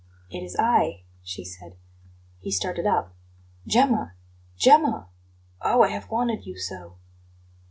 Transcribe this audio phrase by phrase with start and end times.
[0.31, 1.75] "It is I," she said.
[2.39, 3.13] He started up.
[3.67, 4.15] "Gemma,
[4.57, 5.09] Gemma!
[5.61, 6.97] Oh, I have wanted you so!"